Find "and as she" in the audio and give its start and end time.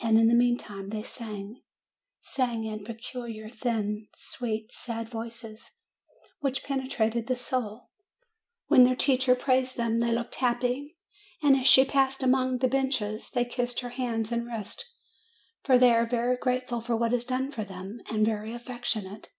11.42-11.84